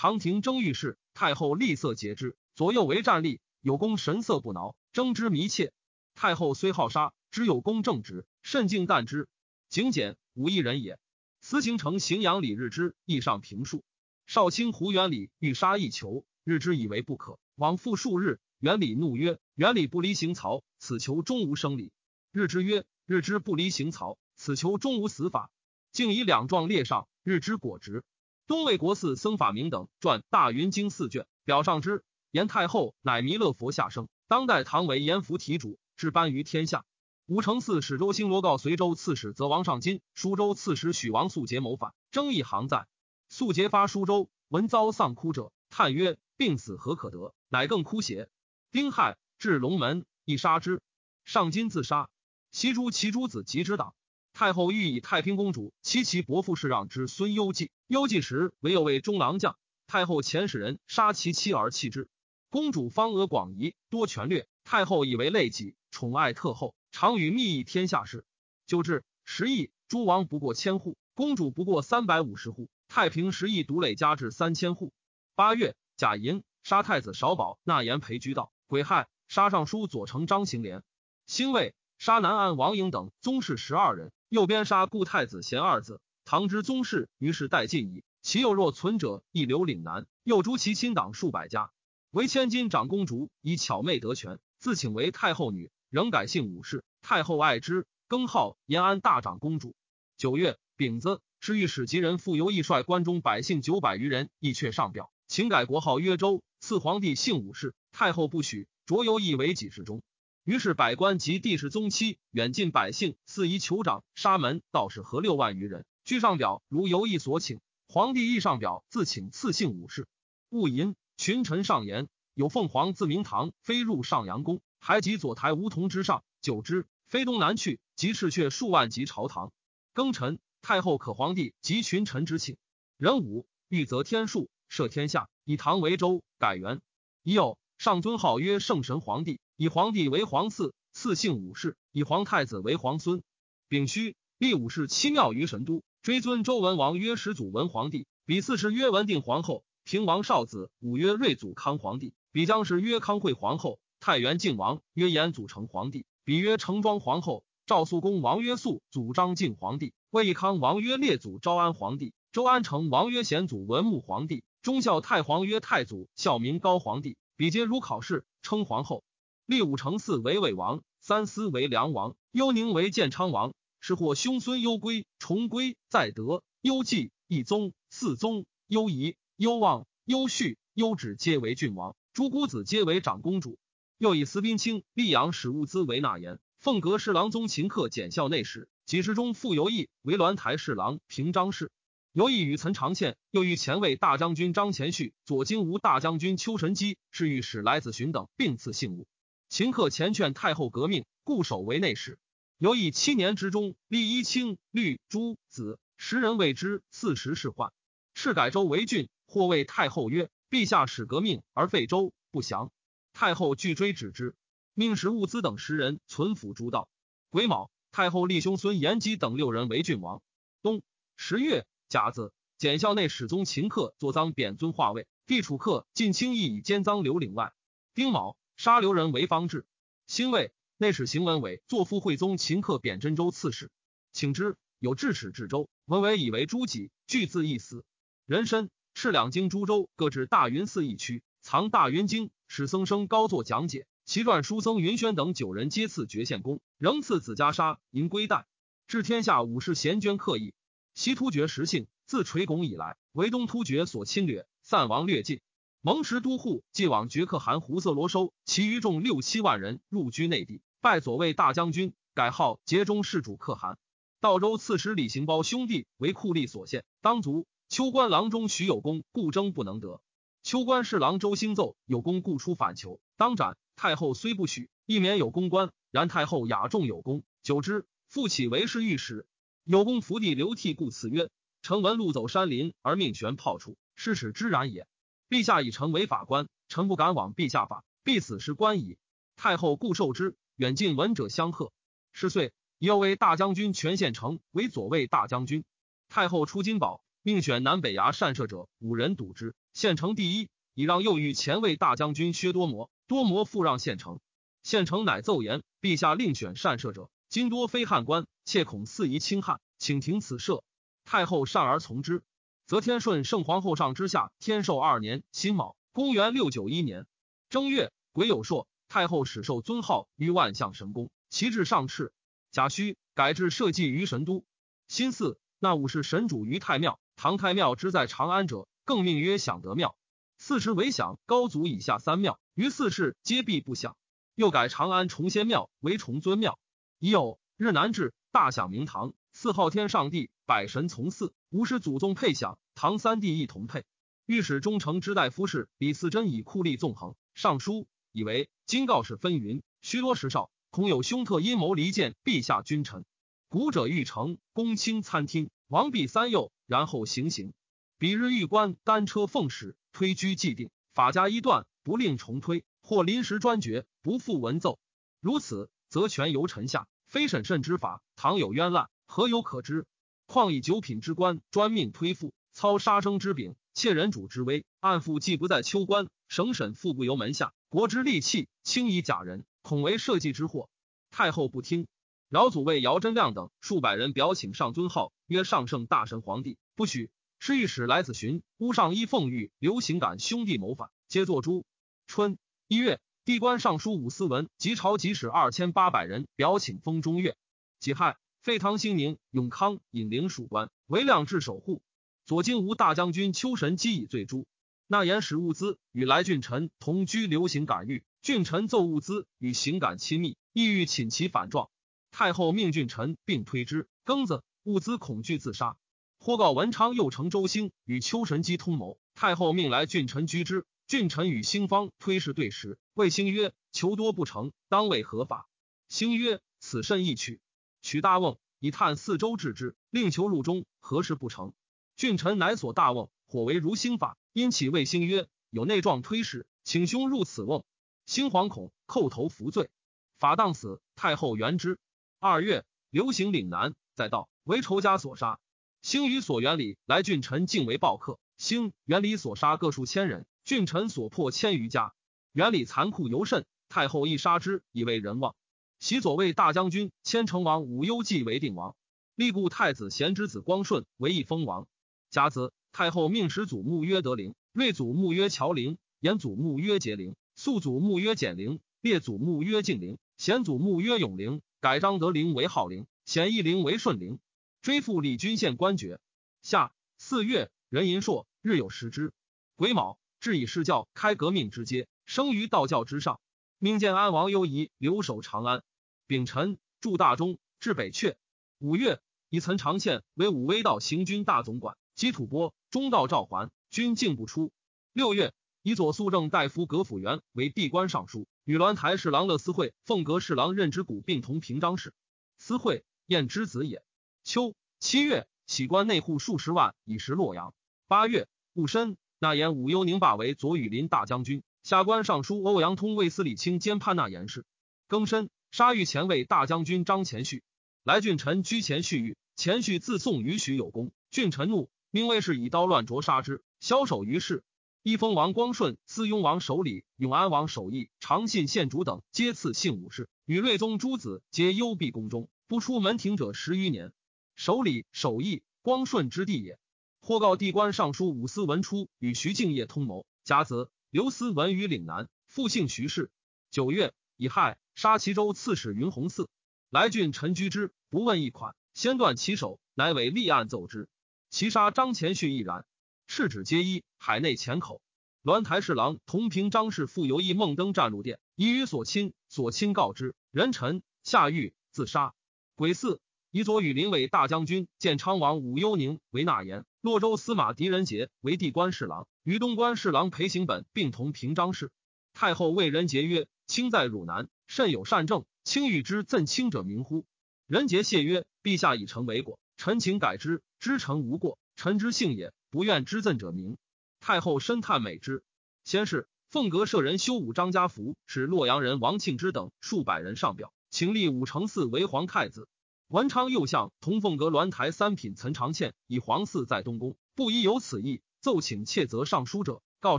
[0.00, 3.40] 长亭争御事，太后厉色节之，左右为战立。
[3.60, 5.72] 有功神色不挠，争之弥切。
[6.14, 9.28] 太后虽好杀，知有功正直，甚敬惮之。
[9.68, 11.00] 景简无一人也。
[11.40, 13.82] 司行成荥阳李日之亦上评述。
[14.28, 18.38] 少卿胡元礼欲杀一囚，日之以为不可，往复数日。
[18.60, 21.90] 元礼怒曰：“元礼不离行曹，此囚终无生理。”
[22.30, 25.50] 日之曰：“日之不离行曹，此囚终无死法。”
[25.90, 28.04] 竟以两状列上，日之果直。
[28.48, 34.08] 东魏国寺僧法明等传《大云经》四卷，表上之言太后乃弥勒佛下生。
[34.26, 36.86] 当代唐为阎浮提主，置颁于天下。
[37.26, 42.86] 武承嗣使周兴罗告随州刺史则王上金、舒州刺史许王素杰谋反，争议行在。
[43.28, 47.34] 素节发舒州，闻遭丧哭者，叹曰：“病死何可得？
[47.50, 48.30] 乃更哭邪？”
[48.72, 50.80] 丁亥，至龙门，亦杀之。
[51.26, 52.08] 上金自杀。
[52.50, 53.92] 袭诛其诸子及之党。
[54.38, 59.56] 太后欲以太平公主妻其伯父世让之孙攸忌，攸忌时唯有为中郎将。
[59.88, 62.08] 太后遣使人杀其妻而弃之。
[62.48, 68.24] 公主方额广仪，多权略，太后以为累己，宠爱特厚，常与密议天下事。
[68.64, 72.70] 就至十亿，诸王不过千户，公主不过三百五十户。
[72.86, 74.92] 太平十亿独累加至三千户。
[75.34, 80.84] 八月，贾银杀太子少保纳言裴居道，癸亥杀尚书左丞张行廉。
[81.26, 84.12] 辛未杀南安王颖等宗室十二人。
[84.28, 88.04] 右边杀故太子贤二子，唐之宗室于是殆尽矣。
[88.22, 90.06] 其幼若存者，亦留岭南。
[90.22, 91.72] 又诛其亲党数百家。
[92.10, 96.84] 为千金长公主，以巧媚得权，自请为太后女，仍改姓武氏。
[97.02, 99.74] 太后爱之，更号延安大长公主。
[100.16, 107.74] 九月丙子，是御史及人傅游义率关中百姓九百余人，亦却上表，请改国号曰周，赐皇帝姓武氏。
[107.90, 110.00] 太后不许，卓游义为己事中。
[110.48, 117.60] 于是百官及帝室宗妻远近百姓肆夷酋长沙门道士合六万余人居上表如游意所请。
[117.86, 120.08] 皇帝亦上表自请赐姓武氏。
[120.48, 129.52] 戊寅群臣上言有凤凰自明堂飞入上阳宫还及左台梧桐之上久之飞东南去及赤阙数万及朝堂。
[129.92, 132.56] 庚辰太后可皇帝及群臣之请。
[132.96, 136.80] 壬午欲择天数设天下以唐为州改元。
[137.22, 139.40] 已有上尊号曰圣神皇帝。
[139.60, 143.24] 以皇帝为皇嗣，赐姓武氏；以皇太子为皇孙。
[143.68, 169.02] 丙戌，立武氏七庙于神都，追尊周文王曰始祖文皇帝，比四世曰文定皇后，平王少子武曰睿祖康皇帝，比将氏曰康惠皇后，太原靖王曰延祖成皇帝，比曰成庄皇后，赵肃公王曰肃祖张敬皇帝，魏康王曰列祖昭安皇帝，周安成王曰显祖文穆皇帝，忠孝太皇曰太祖孝明高皇帝，比皆如考试称皇后。
[169.48, 173.54] 立武成嗣为魏王，三司为梁王，幽宁为建昌王。
[173.80, 181.96] 是或兄孙幽归、重归在德、幽济、义宗、四宗、幽仪、幽望、幽绪、幽止，皆为郡王。
[182.12, 183.58] 诸姑子皆为长公主。
[183.96, 191.72] 又以司兵卿溧阳使物资为纳言，凤阁侍郎宗秦克检校内史，几时中复游义为鸾台侍郎平章事。
[192.12, 199.06] 游义与岑长宪，又与前卫大将军张前绪、左京吴大将军邱神基、侍御史来子寻等并赐信物。
[199.48, 202.18] 秦克前劝太后革命，固守为内史。
[202.58, 206.82] 犹以七年之中，立一卿、律、诸子十人为之。
[206.90, 207.72] 四十是患，
[208.14, 209.08] 敕改州为郡。
[209.26, 212.70] 或谓太后曰：“陛下使革命而废州，不祥。”
[213.12, 214.34] 太后拒追止之，
[214.74, 216.88] 命使物资等十人存府诸道。
[217.30, 220.22] 癸卯，太后立兄孙延基等六人为郡王。
[220.62, 220.82] 冬
[221.16, 225.06] 十月甲子，检校内史宗秦克坐赃贬尊化位。
[225.26, 227.52] 帝楚客晋清义以奸赃留岭外。
[227.94, 228.36] 丁卯。
[228.58, 229.64] 杀刘仁为方志。
[230.08, 233.70] 辛未，内史邢文伟作父惠宗秦克贬真州刺史，
[234.12, 237.84] 请之有智齿至州，文伟以为诸己，俱自缢死。
[238.26, 243.86] 人参赤两京诸州各置大云寺一区，藏大云经，使僧生高作讲解。
[244.04, 248.48] 其传书僧云轩等九人皆赐爵献功，仍赐子袈裟银龟带。
[248.88, 250.52] 治天下武士贤捐刻意。
[250.94, 255.40] 西突厥实性，自垂拱以来，为东突厥所侵略，散亡略尽。
[255.88, 263.78] 蒙时都护既往绝可汗胡色罗收其余众六七万人入居内地，拜左卫大将军，改号节中世主可汗。
[264.20, 270.02] 道州刺史李行包兄弟为酷吏所献，当卒秋官郎中许有功，故争不能得。
[270.42, 273.56] 秋官侍郎周兴奏有功，故出反求，当斩。
[273.74, 275.70] 太后虽不许，亦免有公官。
[275.90, 279.26] 然太后雅重有功，久之，复起为侍御史。
[279.64, 281.30] 有功福地流涕，故赐曰
[281.62, 284.86] ：“臣闻路走山林，而命悬炮处，是使之然也。
[285.28, 288.96] 陛下以臣为法官，臣不敢枉陛下法，必死是官矣。”
[289.36, 290.36] 太后故受之。
[290.56, 291.72] 远近闻者相贺。
[292.12, 295.64] 是岁，又为大将军全县城为左卫大将军。
[296.08, 299.54] 太后出金宝，命选南北衙善射者五人堵之。
[299.72, 302.90] 县城第一，以让右御前卫大将军薛多摩。
[303.06, 304.18] 多摩复让县城，
[304.62, 310.64] 县城乃奏言：陛下另选善射者，今多非汉官，切恐肆夷侵汉，请停此射。
[311.04, 312.22] 太后善而从之。
[312.68, 317.06] 则天顺圣皇后上之下天寿二年辛卯，公元六九一年
[317.48, 322.10] 正月癸酉朔，太后始受尊号于万象神宫，旗帜上敕。
[322.50, 324.44] 甲戌，改制社稷于神都。
[324.86, 327.00] 辛巳，那五世神主于太庙。
[327.16, 329.96] 唐太庙之在长安者，更命曰享德庙。
[330.36, 332.38] 四时为享高祖以下三庙。
[332.52, 333.96] 于四世皆必不享，
[334.34, 336.58] 又改长安崇仙庙为崇尊庙。
[336.98, 343.84] 已有日南至，大享明堂，四昊天上帝，百神从祀，吾师祖宗配享，唐三帝一同配。
[344.26, 353.04] 御史中丞之大夫士李嗣珍以酷吏纵横，上书以为今告示纷纭，虚多时少，恐有凶特阴谋离间陛下君臣。
[353.48, 357.52] 古者欲成公卿参听，王弼三右，然后行刑。
[357.96, 361.64] 彼日御官单车奉使，推居既定，法家一断。
[361.84, 364.80] 不令重推，或临时专决，不复文奏。
[365.20, 368.02] 如此，则权由臣下，非审慎之法。
[368.16, 369.86] 倘有冤滥，何有可知？
[370.26, 380.68] 况以九品之官专命推复，操杀生之柄，窃人主之威，案复既不在秋官，省审复不由门下，国之利器轻以假人，恐为社稷之祸。
[381.10, 381.88] 太后不听，
[382.28, 387.10] 饶祖为姚真亮等数百人表请上尊号，曰上圣大神皇帝，不许。
[387.40, 391.64] 侍御史来子寻、乌上衣奉御刘行感兄弟谋反，皆作诛。
[392.06, 397.36] 春一月，地官尚书武思文及朝集使二千八百人表请封中岳。
[397.78, 401.82] 己亥，废唐兴宁、永康引灵属官，为两治守护。
[402.24, 404.46] 左金吾大将军秋神基以罪诛。
[404.86, 408.04] 纳言使物资与来俊臣同居，流行感遇。
[408.22, 411.68] 俊臣奏物资与行感亲密，意欲请其反状。
[412.10, 413.86] 太后命俊臣并推之。
[414.04, 415.76] 庚子，物资恐惧自杀。
[416.18, 418.98] 或告文昌右丞周兴与秋神基通谋。
[419.14, 420.64] 太后命来俊臣居之。
[420.86, 425.48] 俊臣与兴方推事对时，谓兴曰：“求多不成，当为何法？”
[425.90, 427.40] 兴曰：“此甚易取。
[427.88, 431.54] 取大瓮以探四周置之，令求入中，何事不成？”
[431.96, 437.64] 郡臣乃所大瓮，火为如星法，因起谓星曰：“有内状推事，请兄入此瓮。”
[438.04, 439.70] 兴惶恐，叩头服罪，
[440.18, 440.82] 法当死。
[440.96, 441.78] 太后原之。
[442.18, 445.40] 二月，流行岭南，在道为仇家所杀。
[445.80, 450.26] 兴于所原里来郡臣敬为暴客，兴原里所杀各数千人。
[450.44, 451.94] 郡臣所破千余家，
[452.32, 453.46] 原里残酷尤甚。
[453.70, 455.34] 太后亦杀之，以为人望。
[455.80, 458.74] 袭左卫大将军千城王武攸继为定王，
[459.14, 461.68] 立故太子贤之子光顺为一封王。
[462.10, 474.18] 甲子，太后命始祖墓曰德陵，睿祖墓曰乔陵，延祖墓曰节陵，肃祖墓曰简陵，列祖墓曰敬陵，显祖墓曰永陵，改张德陵为浩陵，显义陵为顺陵。
[474.62, 476.00] 追复李君县官爵。
[476.42, 479.12] 夏四月，壬寅朔，日有食之。
[479.56, 479.98] 癸卯。
[480.20, 483.20] 至以世教开革命之阶，生于道教之上。
[483.58, 485.62] 命建安王忧仪留守长安。
[486.08, 488.16] 丙辰，驻大中，至北阙。
[488.58, 491.76] 五月，以岑长宪为武威道行军大总管。
[491.94, 494.52] 及吐蕃中道赵桓军进不出。
[494.92, 498.28] 六月，以左肃正大夫葛辅元为地官尚书。
[498.44, 501.92] 与鸾台侍郎乐思惠、凤阁侍郎任之谷并同平章事。
[502.38, 503.82] 思惠，燕之子也。
[504.22, 507.52] 秋七月，起官内户数十万，以食洛阳。
[507.86, 508.96] 八月，戊申。
[509.18, 514.46] 纳言武幽宁霸为左羽林大将军，下官尚书欧阳通为司礼卿兼判纳言事。
[514.88, 517.42] 庚申，杀御前卫大将军张前绪。
[517.82, 524.44] 来郡臣居前绪狱，前绪自送于许有功，郡臣怒，命卫士以刀乱灼杀之，枭首于市。
[524.82, 533.92] 一封王光顺、司雍王守礼、永安王守义、长信县主等皆赐姓武士，与睿宗诸子皆幽闭宫中，不出门庭者十余年。
[534.36, 536.58] 守礼、守义、光顺之地也。
[537.00, 543.10] 或告地官尚书武思文出与徐敬业通谋，甲子，刘思文于岭南，复姓徐氏。
[543.50, 546.28] 九月，乙亥，杀齐州刺史云弘嗣。
[546.70, 550.88] 来郡陈居之，不问一款，先断其手，乃为立案奏之。
[551.30, 552.64] 其杀张前训亦然。
[553.08, 554.80] 敕旨皆一，海内前口。
[555.24, 562.14] 栾台侍郎同平张氏复游议孟登战入殿，以与所亲，所亲告之，人臣下狱自杀。
[562.54, 563.00] 癸巳，
[563.32, 571.72] 以左羽林为大将军，建昌王武幽宁为纳言，洛州司马狄仁杰为地官侍郎，与东官侍郎裴行本并同平章事。
[572.14, 577.06] 太后谓仁杰曰：“卿在汝南，甚有善政，卿欲之赠卿者明乎？”
[577.46, 580.42] 人杰谢曰：“陛下以诚为过，臣请改之。
[580.58, 583.58] 知臣无过，臣之幸也。”不愿之赠者明。
[584.00, 585.22] 太后深叹美之。
[585.64, 592.48] 先是，凤阁舍人修武张家福，使洛阳人王庆之等数百人上表，请立武承嗣为皇太子。
[592.86, 599.98] 文昌右相同凤阁鸾台三品岑长倩以皇嗣在东宫，不宜有此意，奏请窃责上书者，告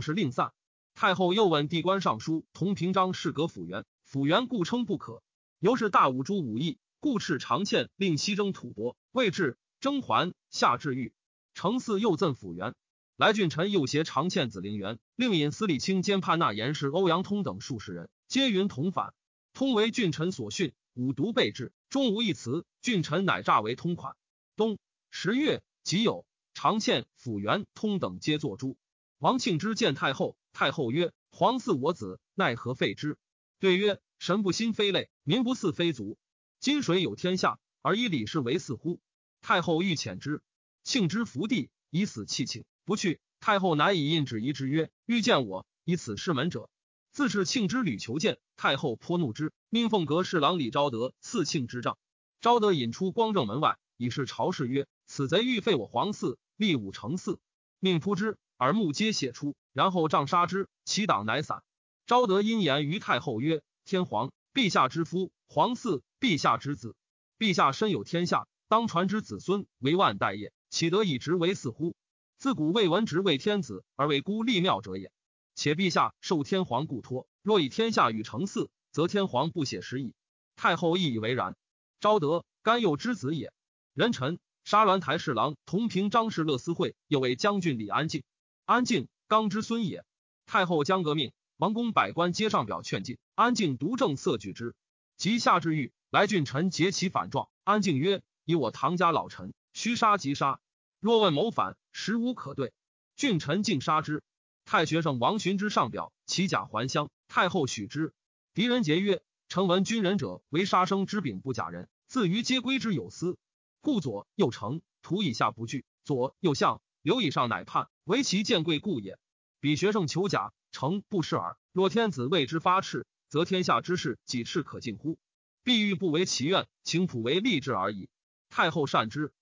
[0.00, 0.52] 示令散。
[0.94, 5.22] 太后又问地官尚书同平章事阁府员，府元故称不可。
[5.60, 11.12] 由是大武诸武义，故斥长倩令西征吐蕃，未至，征还，下至狱。
[11.54, 12.74] 承嗣又赠府元，
[13.16, 19.14] 来俊臣又携长倩子陵园，令引司礼卿兼判纳言事欧阳通等数十人，皆云同反。
[19.52, 22.66] 通为俊臣所训，五毒备至，终无一词。
[22.82, 24.16] 俊臣乃诈为通款。
[24.56, 24.76] 冬
[25.12, 28.76] 十月己酉，长倩、府元、通等皆作诸。
[29.18, 33.16] 王庆之见太后，太后曰：“皇嗣我子，奈何废之？”
[33.60, 36.16] 对曰：“神不兴非类，民不祀非族。
[36.60, 39.00] 今谁有天下，而以李氏为似乎？”
[39.42, 40.40] 太后欲遣之。
[40.82, 43.20] 庆之伏地以死弃庆，不去。
[43.38, 46.70] 太后乃以印旨遗之曰：“欲见我以此事门者，
[47.12, 51.98] 自是庆之屡求见。”太后颇怒之，命凤阁侍郎李昭德赐庆之杖。
[52.40, 57.36] 昭德引出光正门外，以示朝士曰：“此贼欲废我皇嗣，立武成嗣。”
[57.78, 61.62] 命扑之，耳目皆血出，然后杖杀之，其党乃散。
[62.10, 66.96] 昭德因言于太后曰：“天皇，陛下之夫，皇嗣，陛下之子，
[67.38, 71.94] 陛下身有天下，当传之子孙为万代业。”岂得以直为嗣乎？
[72.36, 75.12] 自古未闻直为天子而为孤立庙者也。
[75.54, 80.12] 且陛下受天皇故托，若以天下与成嗣，则天皇不写实矣。
[80.56, 81.56] 太后亦以为然。
[82.00, 83.52] 昭德甘佑之子也。
[83.94, 88.24] 人臣杀鸾台侍郎同平张氏乐思会，又为将军李安静。
[88.64, 90.04] 安静刚之孙也。
[90.44, 91.30] 太后将革命，
[91.60, 93.18] 王公百官皆上表劝进。
[93.34, 94.74] 安静独正色拒之。
[95.18, 97.50] 及下至狱，来郡臣结其反状。
[97.64, 100.60] 安静曰：“以我唐家老臣。”须杀即杀，
[101.00, 102.72] 若问谋反，实无可对。
[103.14, 104.22] 郡臣尽杀之。
[104.64, 107.10] 太学生王寻之上表，其甲还乡。
[107.28, 108.14] 太后许之。
[108.54, 113.36] 狄仁杰曰：“臣闻军人者为杀生之柄不假人，自于皆归之有司。
[113.82, 119.18] 故左右丞徒以下不惧，左右相留以上乃叛，唯其见贵故也。
[119.60, 121.56] 彼学生求甲，诚不是耳。
[121.72, 125.18] 若天子为之发赤，则天下之事几赤可尽乎？
[125.62, 128.08] 必欲不为其愿，请普为立志而已。
[128.48, 129.32] 太后善之。”